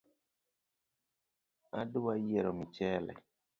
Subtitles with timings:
[1.79, 3.13] Adwa yiero michele